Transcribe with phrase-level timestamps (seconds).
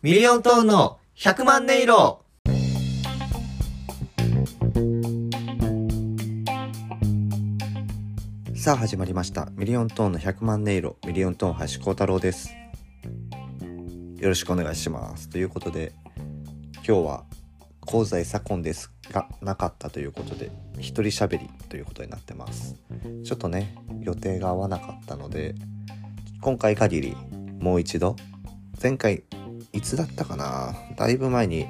[0.00, 2.20] ミリオントーンの100万音色。
[8.54, 9.48] さあ始まりました。
[9.56, 10.98] ミリオントーンの100万音色。
[11.04, 12.54] ミリオントーン林光太郎です。
[14.18, 15.28] よろしくお願いします。
[15.30, 15.92] ということで
[16.76, 17.24] 今日は
[17.84, 22.76] 香西左近ですがなかったということで一人喋りということになってます。
[23.24, 25.56] ちょっとね予定が合わなかったので
[26.40, 27.16] 今回限り
[27.58, 28.14] もう一度
[28.80, 29.24] 前回
[29.78, 30.74] いつだったかな？
[30.96, 31.68] だいぶ前に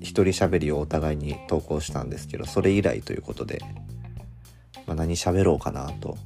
[0.00, 3.60] 一人喋りをお互いに投稿したんですけどそれ以来ということで、
[4.86, 6.16] まあ、何喋ろうかなと。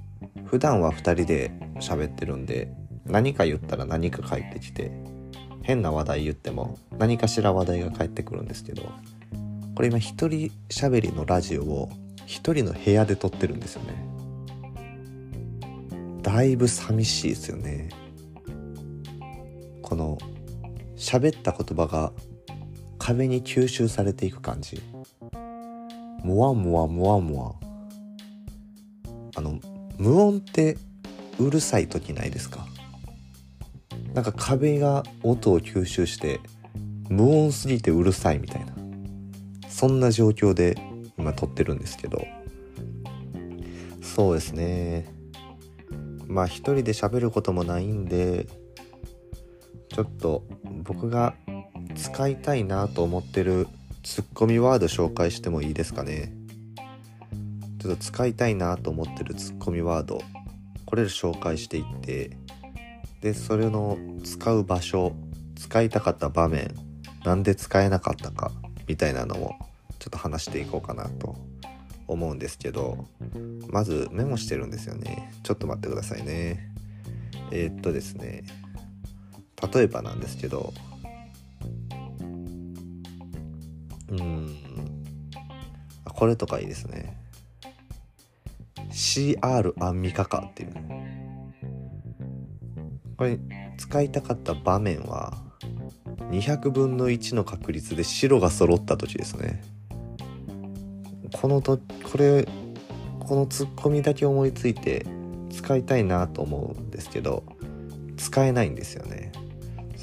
[0.45, 2.73] 普段は2人で喋ってるんで
[3.05, 4.93] 何か言ったら何か返ってきて
[5.63, 8.83] 変な話題言っても何かしら話題が返ってくるんですけど
[9.75, 11.91] これ今一人喋りのラジオを
[12.27, 13.95] 一人の部屋で撮ってるんですよね。
[16.23, 17.89] だいぶ寂しいですよね。
[19.83, 20.19] この
[21.05, 22.13] 喋った言葉が
[22.99, 24.81] 壁に吸収されていく感じ。
[26.23, 27.55] もわもわもわもわ
[29.37, 29.61] あの
[29.99, 30.79] 無音って
[31.39, 32.67] うるさい時ないですか？
[34.15, 36.41] なんか壁が音を吸収して
[37.11, 38.73] 無音すぎてうるさいみたいな。
[39.69, 40.75] そんな状況で
[41.19, 42.25] 今撮ってるんですけど。
[44.01, 45.07] そうですね。
[46.27, 48.47] まあ一人で喋ることもないんで
[49.95, 50.43] ちょっと
[50.83, 51.37] 僕が
[51.95, 53.69] 使いたいなと思ってる
[54.03, 56.33] ツッコミワード紹介してもいいですかね。
[57.81, 60.21] ちょっと使いたいなと思ってるツッコミワード
[60.85, 62.37] これで紹介していって
[63.21, 65.13] でそれの使う場所
[65.55, 66.75] 使いたかった場面
[67.25, 68.51] なんで使えなかったか
[68.89, 69.59] みたいなのも
[70.01, 71.37] ちょっと話していこうかなと
[72.09, 73.07] 思うんですけど
[73.69, 75.31] まずメモしてるんですよね。
[75.45, 76.73] ちょっと待ってくださいね。
[77.53, 78.45] えー、っとですね。
[79.73, 80.73] 例えばなんですけど
[84.11, 84.57] うん
[86.15, 87.17] これとかいいですね。
[88.91, 90.75] CR アンミカかっていう。
[93.17, 93.39] これ
[93.77, 95.35] 使いたかった場面は
[96.31, 99.63] 200分の1の確率で白が揃った時ですね。
[101.33, 102.47] このとこれ
[103.21, 105.05] このツッコミだけ思いついて
[105.51, 107.43] 使いたいなと思うんですけど
[108.17, 109.33] 使えないんですよね。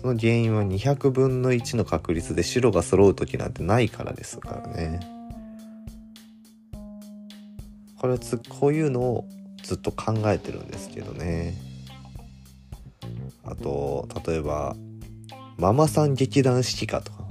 [0.02, 5.00] その原因は200分の1の確率で白が揃う時なんてないからですからね。
[8.00, 9.26] これはつこういうのを
[9.62, 11.54] ずっと考えてるんですけどね。
[13.46, 14.76] あと例えば
[15.58, 17.22] ママさん劇団四季かとか。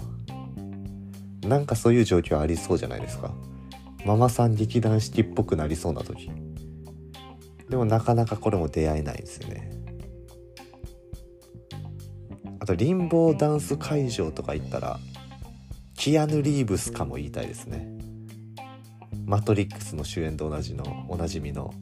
[1.42, 3.32] なんかそういう状況ありそうじゃないですか。
[4.06, 6.30] ママさん劇団四季っぽくなりそうな時。
[7.68, 9.79] でもなかなかこれも出会えないですよね。
[12.70, 15.00] とリンボーダンス会場とか行ったら
[15.96, 17.88] キアヌ・リーブスかも言いたいですね。
[19.26, 21.74] マトリックスの主演と同じのおなじみの。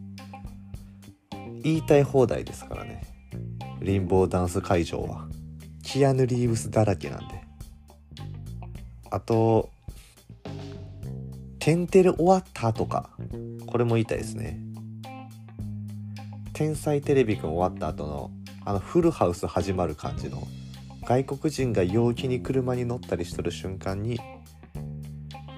[1.62, 3.02] 言いたい放題ですからね。
[3.80, 5.28] リンボーダンス会場は。
[5.82, 7.42] キアヌ・リーブスだらけなんで。
[9.10, 9.70] あと
[11.60, 13.10] 「テンテレ終わった」とか。
[13.66, 14.58] これも言いたいですね。
[16.54, 18.30] 天才テレビくん終わった後の
[18.64, 20.48] あのフルハウス始まる感じの。
[21.08, 24.20] 外国人が陽気に車に乗ったりしとる瞬間に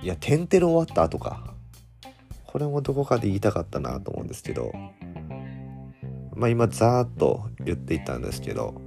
[0.01, 1.55] いや「テンテレ終わった」とか。
[2.47, 4.73] これもどこかで言いたかったなと思うんですけど。
[6.37, 8.81] まあ今ざーっと言っていたんですけど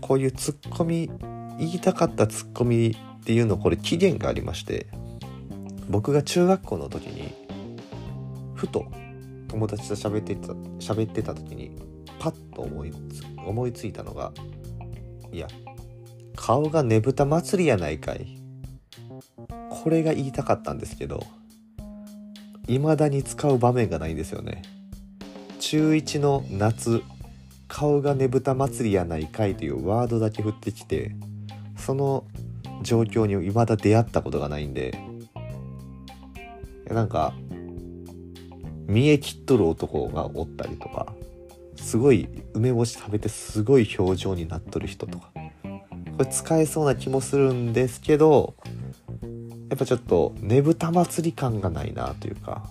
[0.00, 1.10] こういうツッコミ
[1.58, 4.86] 言いたかったツッコミっていうのこれ期限がありまして
[5.88, 7.34] 僕が中学校の時に
[8.54, 8.86] ふと
[9.48, 11.72] 友達と喋ってた喋ってた時に
[12.20, 12.96] パッと思いつ
[13.44, 14.32] 思いついたのが
[15.32, 15.48] いや
[16.44, 18.42] 顔がねぶた祭りやないかい。
[19.70, 21.24] これが言いたかったんですけど
[22.66, 24.62] 未だに使う場面がないんですよね。
[25.60, 27.00] 中1の夏
[27.68, 31.14] 顔がねぶた祭りやないかいというワードだけ振ってきて
[31.76, 32.24] その
[32.82, 34.98] 状況に未だ出会ったことがないんで
[36.90, 37.34] なんか
[38.86, 41.12] 見え切っとる男がおったりとか
[41.76, 45.30] すごい梅干し食べてすごい表情になっとる人とか。
[46.16, 48.54] これ使えそうな気もするんですけど
[49.70, 52.68] やっぱちょっとねぶた祭り感がないなというか。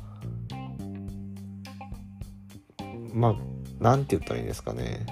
[3.14, 3.36] まあ
[3.80, 5.06] 何て言ったらいいんですかね。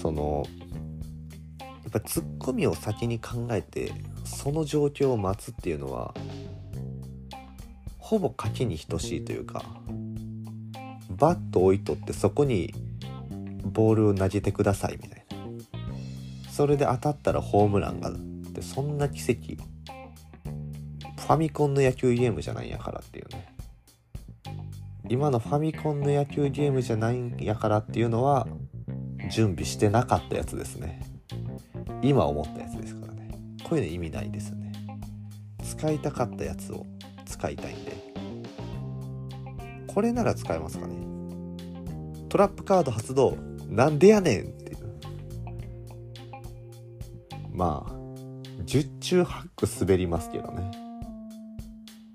[0.00, 0.44] その
[1.60, 3.92] やっぱツッコミを先に考えて
[4.24, 6.14] その状況を待つっていうのは
[7.98, 9.64] ほぼ賭けに等しいというか
[11.10, 12.74] バット置いとってそこに
[13.62, 15.23] ボールを投げてくださいみたいな。
[16.54, 19.60] それで当たったらホームランがってそんな奇跡。
[21.20, 23.52] ファミコンの野球ゲームじゃないんやからっていうね。
[25.08, 28.46] 今のファミコンの野球ゲームじゃないんやからっていうのは
[29.32, 31.02] 準備してなかったやつですね。
[32.02, 33.30] 今思ったやつですからね。
[33.64, 34.72] こういうの意味ないですよね。
[35.64, 36.86] 使いたかったやつを
[37.26, 37.96] 使いたいんで。
[39.88, 40.94] これなら使えますかね。
[42.28, 43.36] トラップカード発動
[43.68, 44.63] なんでやねん
[47.54, 47.92] まあ
[48.64, 50.70] 十中八九滑りますけどね。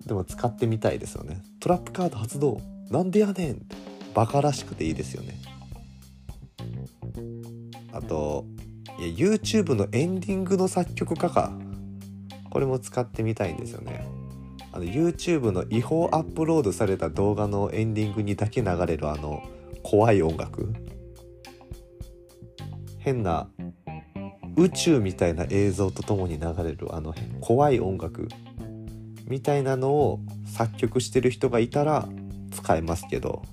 [0.05, 1.41] でも使ってみたいですよね。
[1.59, 2.59] トラップカード発動
[2.89, 3.53] なんでやねん。
[3.53, 3.75] って
[4.13, 5.39] バカらしくていいですよね。
[7.93, 8.45] あと
[8.99, 11.51] いや YouTube のエンディングの作曲家か。
[12.49, 14.05] これも使ってみたいんですよね。
[14.71, 19.43] あの YouTube の違法アップロードされた動画のエンディングにだけ流れるあの
[19.83, 20.73] 怖い音楽。
[22.97, 23.49] 変な
[24.59, 28.27] 宇宙みたいな映像とともに流れるあの怖い音楽。
[29.29, 32.09] みたいなのを作曲してる人がいたら
[32.51, 33.43] 使えますけど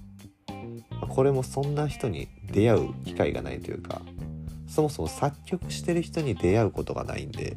[1.10, 4.00] これもそんな人に出会う機会がないというか
[4.66, 7.56] そもそも作曲してる人に出会うことがないんで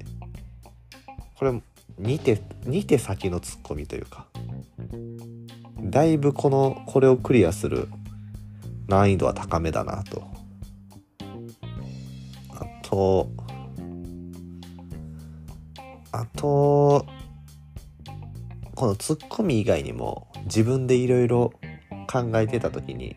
[1.37, 1.51] これ
[2.01, 2.35] 2手
[2.65, 4.27] 2手先のツッコミというか
[5.81, 7.87] だいぶこのこれをクリアする
[8.87, 10.23] 難易度は高めだなと。
[12.49, 13.29] あと
[16.11, 17.05] あと
[18.75, 21.53] このツッコミ以外にも自分でいろいろ
[22.11, 23.15] 考えてた時に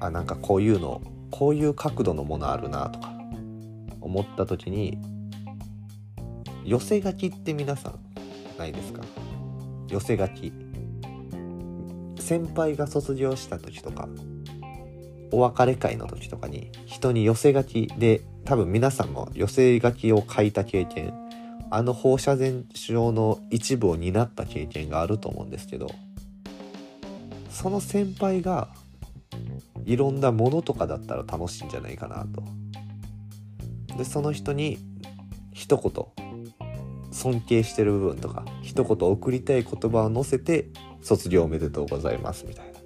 [0.00, 3.12] あなんかこういうのこういう角度のものあるなとか
[4.00, 4.98] 思った時に
[6.64, 7.98] 寄せ書きって皆さん
[8.58, 9.02] ないですか？
[9.88, 10.52] 寄せ書き。
[12.20, 14.08] 先輩が卒業した時とか。
[15.30, 21.12] お別れ会の時とかに人に寄せ書きで多分皆さんも寄せ書きを書いた経験
[21.70, 25.90] あの放射線症の一部を担った経験があると思うんですけど
[27.50, 28.68] その先輩が
[29.84, 32.42] いろんなものとかだったら楽しいんじゃないかなと。
[33.96, 34.78] でその人に
[35.52, 36.28] 一言
[37.10, 40.68] 尊敬してる部分とか一言送りたい言葉を載せて
[41.02, 42.77] 「卒業おめでとうございます」みたいな。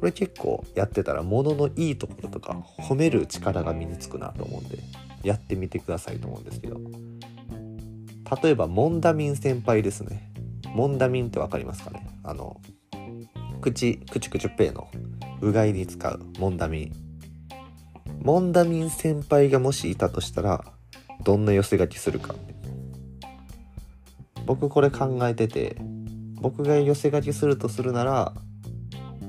[0.00, 4.78] これ結構やってたらもののいいところとか褒める力が身につくなと思うんで
[5.22, 6.80] やってみてくださいと思うんですけど。
[8.42, 10.32] 例えばモンダミン先輩ですね。
[10.74, 12.08] モンダミンって分かりますかね？
[12.24, 12.60] あの
[13.60, 14.88] 口クチュクチュペーの
[15.40, 16.92] うがいに使うモンダミン
[18.22, 20.64] モンダミン先輩がもしいたとしたら
[21.22, 22.34] どんな寄せ書きするか
[24.44, 25.76] 僕これ考えてて
[26.40, 28.32] 僕が寄せ書きするとするなら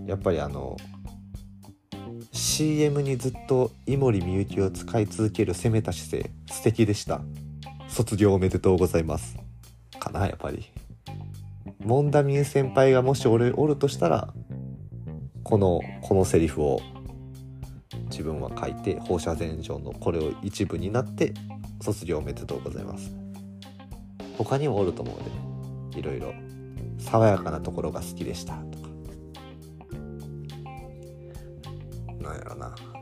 [0.08, 0.78] やっぱりあの
[2.32, 7.22] CM にずっと井森美幸を使い続ける攻めた姿勢素敵でした。
[7.88, 9.38] 卒業おめでとうございます。
[10.00, 10.72] かなやっぱり。
[11.84, 14.34] モンダミン先輩がもし俺おるとしたら
[15.44, 16.82] このこのセリフを
[18.10, 21.34] 自分は書いて放射線状のこれを一部になって
[21.82, 23.12] 卒業おめでとうございます。
[24.38, 25.48] 他にもおると思うので。
[25.98, 26.34] いろいろ
[27.00, 28.60] 爽やかなところが好きでした。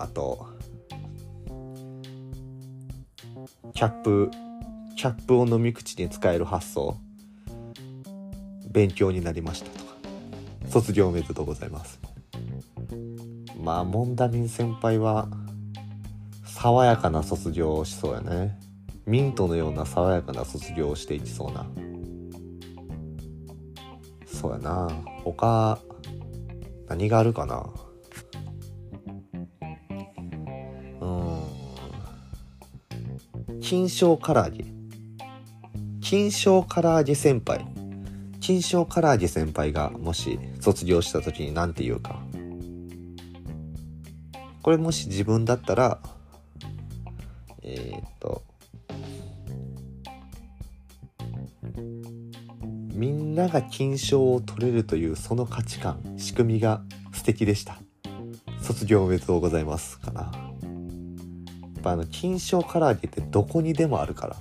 [0.06, 0.46] あと
[3.74, 4.30] キャップ
[4.96, 6.95] キャップを飲み口に使える発想
[8.69, 9.95] 勉強になりましたとか
[10.69, 12.00] 卒業おめでとうございます。
[13.59, 15.28] まあモンダミン先輩は
[16.45, 18.59] 爽やかな卒業をしそうやね。
[19.07, 21.66] ミントのような爽やかな卒業をしていきそうな。
[24.26, 24.88] そうやな。
[25.24, 25.80] 他
[26.88, 27.66] 何があるかな。
[33.62, 34.66] 金賞唐揚げ。
[36.02, 37.66] 金賞唐揚げ先輩。
[38.40, 42.19] 金賞唐揚げ先輩がもし卒業した時に何て言うか。
[44.62, 46.00] これもし自分だったら
[47.62, 48.44] えー、っと
[52.94, 56.81] みんなが金賞を取れるというその価値観仕組みが
[57.14, 57.78] 素敵でした。
[58.62, 60.00] 卒業おめでとうございます。
[60.00, 60.31] かな。
[61.85, 64.35] ぱあの金賞唐揚げってどこにでもあるから。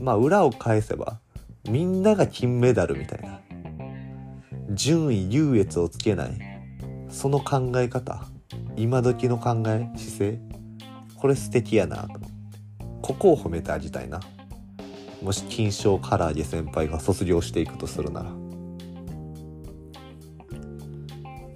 [0.00, 1.20] まあ裏を返せば
[1.68, 3.40] みんなが金メダルみたいな。
[4.70, 6.32] 順位優越をつけない。
[7.10, 8.24] その考え方。
[8.76, 10.40] 今時の考え姿勢。
[11.16, 12.20] これ素敵やなと
[13.00, 14.20] ここを褒めてあげたいな。
[15.20, 18.30] もし金賞唐揚げ先輩が卒業していくとするなら。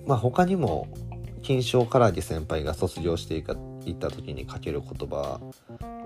[0.06, 0.86] まあ他にも
[1.42, 3.56] 金賞唐揚げ先輩が卒業していく
[3.86, 5.40] 行った時にかける言葉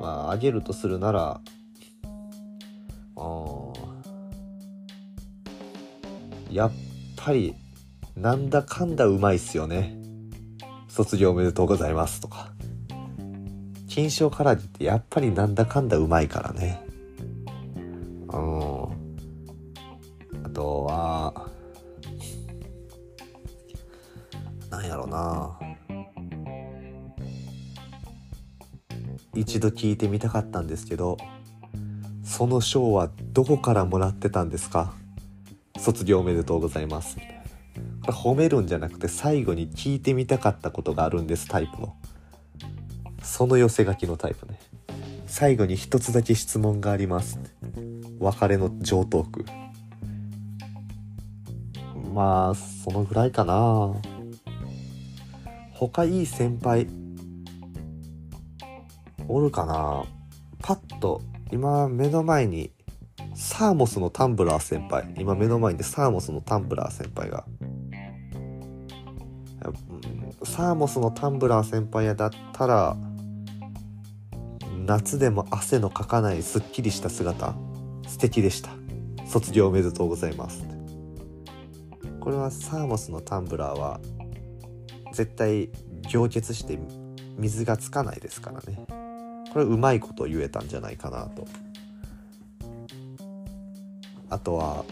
[0.01, 1.41] まああげるとするなら
[6.51, 6.73] やっ
[7.17, 7.55] ぱり
[8.17, 9.97] なんだかんだうまいっすよね。
[10.89, 12.53] 卒業おめでとうございますとか。
[13.89, 16.83] 金賞からってやっぱりなんだかんだうまいからね。
[29.51, 31.17] 一度聞いてみたかったんですけど
[32.23, 34.95] その賞はどこからもらってたんですか？
[35.77, 37.17] 卒業おめでとうございます。
[37.17, 37.41] みたいな
[38.07, 41.97] これ褒めるんじゃなくて最後に聞いてみたかったことがあるんですタイプの。
[43.25, 44.57] その寄せ書きのタイプね。
[45.27, 47.41] 最後に一つだけ質問があります。
[48.21, 49.45] 別れの上トーク
[52.15, 53.93] まあそのぐらいかな。
[55.73, 56.87] 他いい先輩
[59.33, 60.05] おるかな。
[60.59, 61.23] パッと
[61.53, 62.73] 今目の前に
[63.35, 65.15] サーモスのタンブラー先輩。
[65.17, 67.45] 今目の前にサーモスのタンブラー先輩が。
[70.43, 72.97] サーモスのタンブラー先輩やだったら
[74.85, 77.55] 夏でも汗のかかないすっきりした姿。
[78.09, 78.71] 素敵でした。
[79.27, 80.65] 卒業おめでとうございます。
[82.19, 84.01] これはサーモスのタンブラーは
[85.13, 85.71] 絶対
[86.09, 86.79] 凝結して
[87.39, 89.00] 水がつかないですからね。
[89.53, 91.47] これうまいこと言えたんじゃないかなと。
[94.29, 94.85] あとは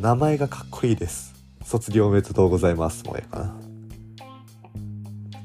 [0.00, 1.34] 名前がかっこいいです。
[1.64, 3.54] 卒業おめでとうございますもええかな。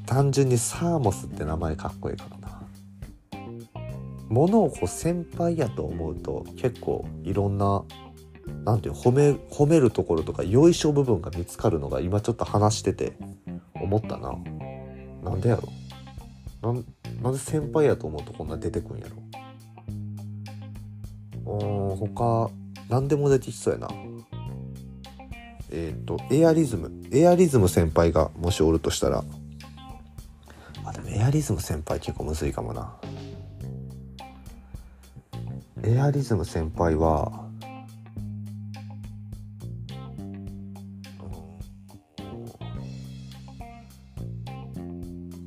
[0.04, 2.60] 単純にサーモスって名前かっこいいからな。
[4.28, 7.84] 物をこう先輩やと思うと結構いろんな
[8.64, 13.12] なんていう褒め褒めるところとかよいしょ部分が見つかるのが今ちょっと話してて
[13.74, 14.34] 思ったな。
[15.22, 15.68] なんでやろ
[16.62, 16.84] なん
[17.22, 19.16] なんで先輩やと思うとこんな出てくんやろ。
[21.52, 22.50] うん他
[22.88, 23.88] 何でも出てきそうやな。
[25.70, 26.90] えっ、ー、とエアリズム。
[27.12, 29.24] エアリズム先輩がもしおるとしたら。
[30.84, 32.94] あでもエアリズム先輩結構むずいかもな。
[35.82, 37.48] エアリズム先輩は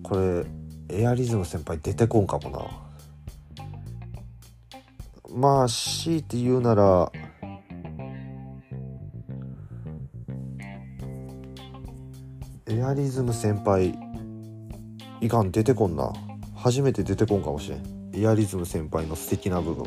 [0.02, 0.46] これ
[1.04, 2.60] エアリズム先輩出てこんかもな。
[5.36, 7.12] まあ強いて言うなら
[12.68, 13.94] エアリズム先輩
[15.20, 16.14] いかん出てこんな。
[16.56, 17.84] 初めて出てこんかもしれん。
[18.14, 19.86] エアリズム先輩の素敵な部分。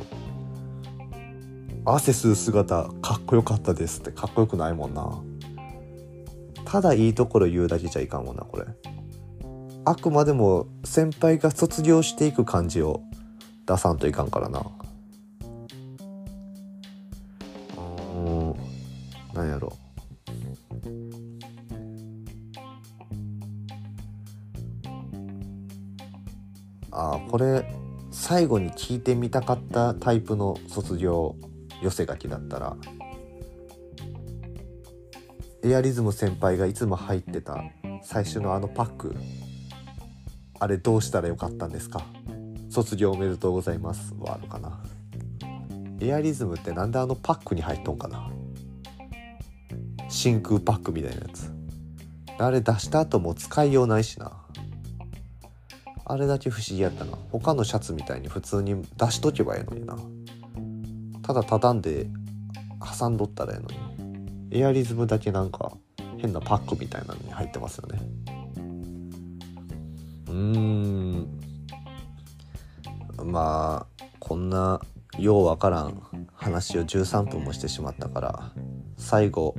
[1.87, 5.19] 汗吸う姿かっこよかったですってかっこよくないもんな。
[6.67, 8.67] ただいいところ言うだけじゃいかんもんなこれ。
[9.89, 13.05] あくまでも先輩が卒業していく感じを
[13.67, 14.67] 出さんといかんからな。
[17.79, 18.55] うん。
[19.33, 19.73] なんやろ。
[26.91, 27.65] あこれ
[28.11, 31.37] 最後に聞いてみたかったタイプの卒業
[31.81, 32.77] 寄せ書きだったら
[35.63, 37.63] エアリズム先輩がいつも入ってた
[38.03, 39.15] 最初のあのパック。
[40.59, 42.03] あれどうしたらよかったんですか？
[42.71, 44.15] 卒業おめでとうございます。
[44.19, 44.81] はあるかな。
[46.01, 48.31] エアリズムってなんであのパックに入っとんかな？
[50.09, 51.53] 真空パックみたいなやつ。
[52.39, 54.33] あれ出した後も使いようないしな。
[56.05, 57.19] あれだけ不思議やったな。
[57.33, 59.97] 他のシャツみたいに普通に出しとけばええのにな。
[61.23, 62.07] ただ畳んで
[62.99, 64.61] 挟んどったらええのに。
[64.61, 65.73] エアリズムだけなんか
[66.19, 68.01] 変なパックみたいなのに入ってますよね。
[70.37, 71.41] うーん
[73.25, 74.81] まあこんな
[75.19, 76.03] ようわからん
[76.35, 78.53] 話を13分もしてしまったから
[78.99, 79.55] 最後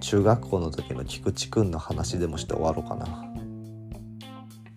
[0.00, 3.26] 中学校の時の菊池くんの話でもして終わろうかな。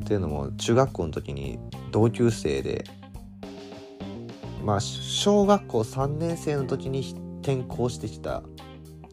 [0.04, 1.60] っていうのも中学校の時に
[1.92, 2.84] 同級生で
[4.66, 8.44] まあ小学校3年生の時に転校してきた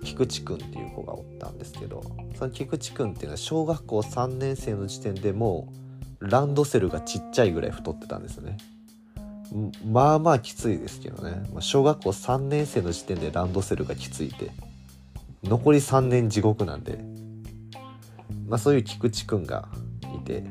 [0.02, 2.02] 菊池くんっていう子がおったんですけど
[2.34, 5.89] その菊池くんっていうのは小学校3年生の時点でもう
[6.20, 8.56] ランドセルがちっちゃいぐらい太ってたんですよね。
[9.84, 14.50] まあまあきついですけどね、ま、小学校3年生の時点でランドセルがきついて。
[15.42, 17.02] 残り3年地獄なんで、
[18.46, 19.68] まあ、そういう菊池くんが
[20.14, 20.44] いて。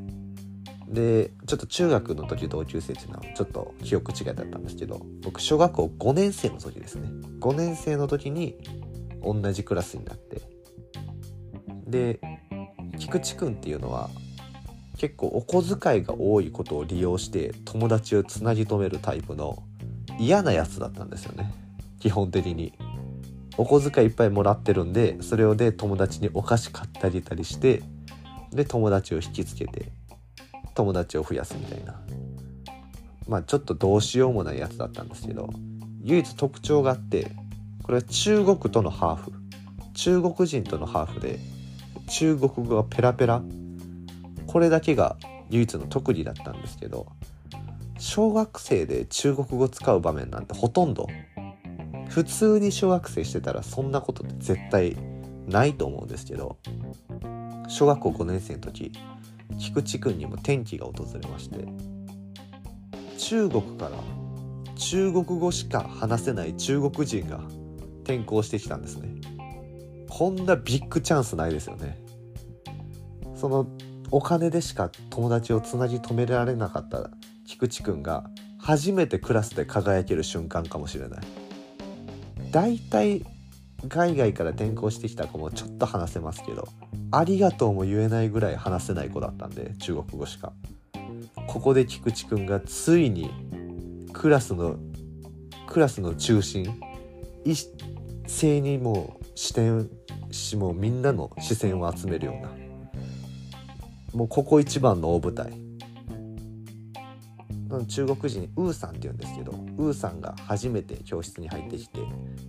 [0.87, 7.07] でちょっと中学の時同級生っていうのはちょっと記憶違いだったんですけど僕小学校5年生の時ですね。
[7.39, 8.57] 5年生の時に
[9.21, 10.41] 同じクラスになって。
[11.85, 12.19] で
[12.97, 14.09] 菊池くんっていうのは
[14.99, 19.63] 結構お小遣いが多いことを利用して友達をつなぎ止めるタイプの
[20.19, 21.53] 嫌なやつだったんですよね。
[21.99, 22.73] 基本的に。
[23.57, 27.81] お小遣いいっぱいもらってるんでそれをで友達にお菓子買ったりたりして
[28.51, 29.91] で友達を引きつけて
[30.75, 31.99] 友達を増やすみたいな。
[33.27, 35.49] まあちょっとどうしようもないやつだったんですけど
[36.03, 37.31] 唯一特徴があって
[37.83, 39.31] これは中国とのハーフ。
[39.93, 41.39] 中国人とのハーフで
[42.09, 43.41] 中国語がペラペラ
[44.49, 45.15] これだけが
[45.51, 47.05] 唯一の特技だったんですけど
[47.99, 51.07] 小学生で中国語使う場面なんてほとんど。
[52.09, 54.97] 普通に小学生してたらそんなことって絶対
[55.47, 56.57] ないと思うんですけど
[57.67, 58.91] 小学校5年生の時
[59.59, 61.67] 菊池くんにも転機が訪れまして
[63.19, 63.91] 中国から
[64.75, 67.41] 中国語しか話せない中国人が
[68.03, 69.09] 転校してきたんですね。
[70.09, 71.99] こんなビッグチャンスないですよね。
[73.35, 73.67] その
[74.11, 77.09] お金でしか友達をつなぎ止められなかった
[77.45, 81.19] 菊池くんが初めてクラスで輝ける瞬間かもしれない。
[82.51, 83.25] 大体
[83.87, 86.67] 海外から転校してきた子もちょっと話せますけど
[87.11, 90.51] ありがとうも言えないぐらい話せない子だったんで中国語しか。
[91.47, 93.31] ここで菊池くんがついに
[94.13, 94.77] クラスの
[95.67, 96.79] クラスの中心
[97.45, 97.69] 一
[98.27, 99.89] 斉にもう視点
[100.31, 102.58] しもうみんなの視線を集めるような
[104.13, 105.69] もうここ一番の大舞台。
[107.87, 111.99] 中国人ウーさんって言うんですけどウーさんが初めて教室に入ってきて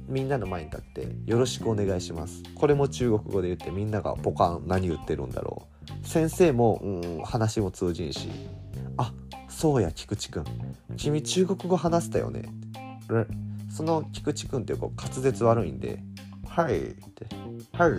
[0.08, 5.68] みんなの前に立って「よろしくお願いします」これも中国語で言ってみんながポカン何言ってるんだろ
[6.04, 6.06] う。
[6.06, 8.30] 先生もうん話も通じんし
[8.96, 9.12] 「あ
[9.48, 10.44] そうや菊池くん
[10.96, 12.44] 君中国語話せたよね」
[13.70, 16.02] その菊池くんってこう滑舌悪いんで
[16.48, 17.26] 「はい」って
[17.76, 17.92] 「はい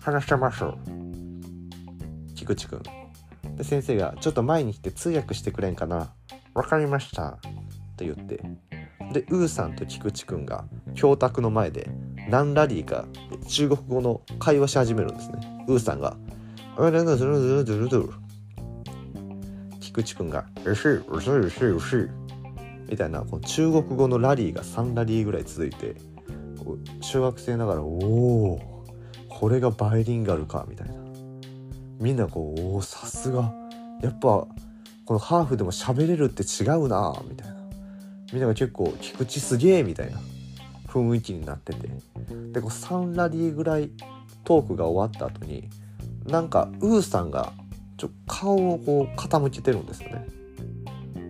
[0.00, 0.64] 話してます」
[2.48, 2.82] 菊池くん。
[3.56, 6.12] で先生が「ちょっと前に来て通訳してくれんかな。
[6.54, 7.38] 分かりました」
[7.96, 8.42] と言って。
[9.12, 11.88] でウーさんと菊池くんが教卓の前で
[12.28, 13.06] 何ラリーか
[13.48, 15.64] 中国語の会話し始めるんですね。
[15.66, 16.16] ウーさんが
[19.80, 21.96] 「菊池くんが「うしうしうしうし」
[22.90, 25.96] みたいなこの中国語のラリーが3ラリーぐらい続いて
[27.00, 28.84] 小学生ながら「おお
[29.30, 30.97] これがバイリンガルか」みたいな。
[31.98, 33.52] みんなこうおさすが。
[34.02, 34.46] やっぱ
[35.04, 37.54] このハーフでも喋れるって違うなみたいな。
[38.32, 40.20] みんなが結構菊池すげえみたいな。
[40.86, 41.88] 雰囲気になってて。
[42.52, 43.90] でこう3ラリーぐらい
[44.44, 45.68] トークが終わった後に
[46.26, 47.52] なんかウーさんが
[47.96, 50.26] ちょ顔をこう傾けてるんですよね。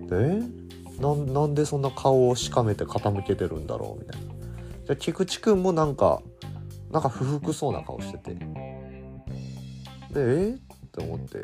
[0.09, 0.43] で
[1.01, 4.35] なんでそんな顔をしかめて傾けてるんだろうみたいな。
[4.87, 6.21] じゃ菊池くんもなんか
[6.91, 8.37] なんか不服そうな顔してて。
[10.13, 10.55] でえ？
[10.55, 10.57] っ
[10.93, 11.39] て思って。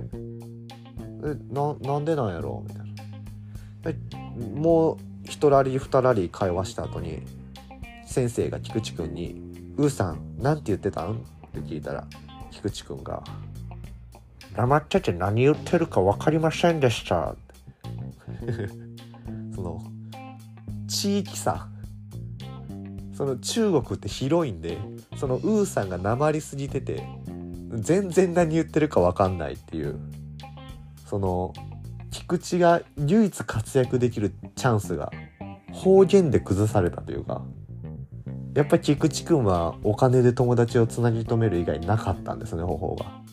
[1.25, 2.65] えななんでなんやろ？
[2.67, 3.95] みたい
[4.47, 4.61] な。
[4.61, 7.23] もう1ラリー2ラリー会話した後に
[8.07, 9.41] 先生が菊池くんに
[9.77, 11.17] 「うーさんなんて言ってたん?」っ
[11.53, 12.07] て聞いたら
[12.51, 13.23] 菊池くんが
[14.57, 17.37] 「黙ってて何言ってるか分かりませんでした」
[19.55, 19.83] その
[20.89, 21.69] 地域差。
[23.15, 24.77] その中国って広いんで
[25.17, 27.07] そのウーさんがなまりすぎてて
[27.75, 29.99] 全然何言ってるか分かんないっていう
[31.07, 31.53] その
[32.11, 35.11] 菊池が唯一活躍できるチャンスが
[35.73, 37.43] 方言で崩されたというか
[38.55, 43.25] やっぱ菊池くんはお金で友達をつなぎ止める以外なかったんですね方法が。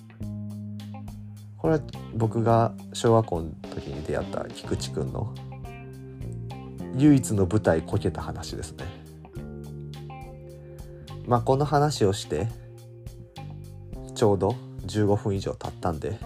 [1.59, 1.79] これは
[2.15, 5.31] 僕が小学校の時に出会った菊池くんの
[6.97, 8.85] 唯一の舞台こけた話ですね。
[11.27, 12.47] まあこの話をして
[14.21, 14.55] ちょうど
[14.85, 16.19] 15分以上経ったんで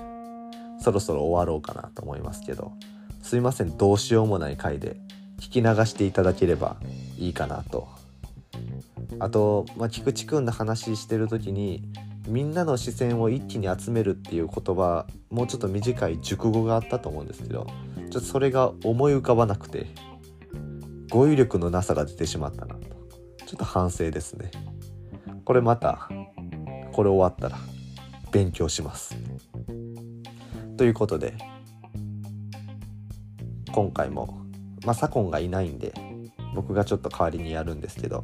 [0.82, 2.74] そろそろ終わろうかなと思いますけど
[3.22, 4.98] すいませんどうしようもない回で
[5.40, 6.76] 聞き流していただければ
[7.18, 7.88] いいかなと。
[9.20, 11.84] あと、まあ、菊池くんの話してる時に
[12.28, 19.88] みんなの視線を一気に集めるっていう言葉もうちょっと短い熟語があったと思うんですけどちょっとそれが思い浮かばなくて
[21.10, 22.82] 語彙力のなさが出てしまったなと。
[23.46, 24.52] ちょっと反省ですね。
[25.46, 26.10] これまた
[26.92, 27.58] これ終わったら
[28.36, 29.16] 勉強します。
[30.76, 31.36] ということで
[33.72, 34.42] 今回も
[34.86, 35.94] まあ左近がいないんで
[36.54, 38.24] 僕がちょっと代わりにやるんですけど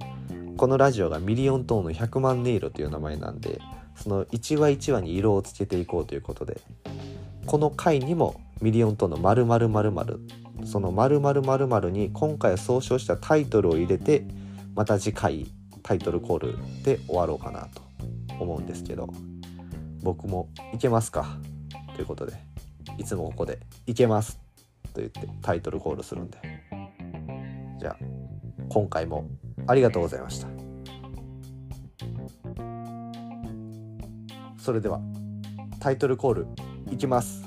[0.58, 3.62] このラジオがミリオントーンの100万音色という名前なんで
[3.96, 6.60] その1話1話に色をつけていこうということで
[7.46, 10.20] この回にもミリオントーンの〇〇〇〇
[10.66, 14.26] その〇〇〇〇に今回総称したタイトルを入れて
[14.76, 15.48] また次回
[15.84, 17.82] タイトルコールで終わろうかなと
[18.42, 19.08] 思うんですけど
[20.02, 21.38] 僕もいけますか？
[21.96, 22.34] ということで
[22.98, 24.40] いつもここで「いけます」
[24.94, 26.38] と言ってタイトルコールするんで。
[27.80, 27.98] じゃあ
[28.70, 29.28] 今回も
[29.68, 30.48] ありがとうございました。
[34.58, 35.02] それでは
[35.80, 36.48] タイトルコール
[36.92, 37.44] いきます。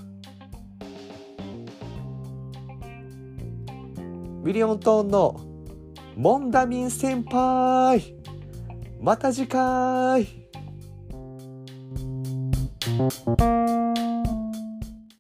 [4.43, 5.41] ミリオントーンの
[6.17, 8.17] モンダミン先輩
[9.01, 10.44] また次回！
[12.97, 13.94] Thank you.